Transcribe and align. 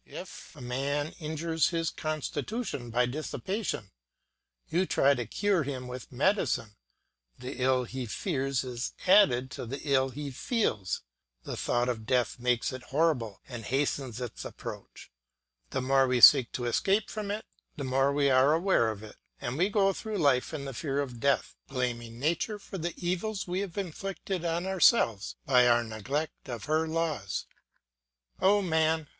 If 0.07 0.55
a 0.55 0.61
man 0.61 1.11
injures 1.19 1.69
his 1.69 1.91
constitution 1.91 2.89
by 2.89 3.05
dissipation, 3.05 3.91
you 4.67 4.87
try 4.87 5.13
to 5.13 5.27
cure 5.27 5.61
him 5.61 5.87
with 5.87 6.11
medicine; 6.11 6.75
the 7.37 7.61
ill 7.61 7.83
he 7.83 8.07
fears 8.07 8.63
is 8.63 8.93
added 9.05 9.51
to 9.51 9.67
the 9.67 9.79
ill 9.83 10.09
he 10.09 10.31
feels; 10.31 11.03
the 11.43 11.55
thought 11.55 11.87
of 11.87 12.07
death 12.07 12.39
makes 12.39 12.73
it 12.73 12.85
horrible 12.89 13.41
and 13.47 13.65
hastens 13.65 14.19
its 14.19 14.43
approach; 14.43 15.11
the 15.69 15.81
more 15.83 16.07
we 16.07 16.19
seek 16.19 16.51
to 16.53 16.65
escape 16.65 17.07
from 17.07 17.29
it, 17.29 17.45
the 17.75 17.83
more 17.83 18.11
we 18.11 18.27
are 18.27 18.53
aware 18.55 18.89
of 18.89 19.03
it; 19.03 19.17
and 19.39 19.55
we 19.55 19.69
go 19.69 19.93
through 19.93 20.17
life 20.17 20.51
in 20.51 20.65
the 20.65 20.73
fear 20.73 20.99
of 20.99 21.19
death, 21.19 21.53
blaming 21.67 22.17
nature 22.19 22.57
for 22.57 22.79
the 22.79 22.95
evils 22.97 23.47
we 23.47 23.59
have 23.59 23.77
inflicted 23.77 24.43
on 24.43 24.65
ourselves 24.65 25.35
by 25.45 25.67
our 25.67 25.83
neglect 25.83 26.49
of 26.49 26.65
her 26.65 26.87
laws. 26.87 27.45
O 28.41 28.63
Man! 28.63 29.07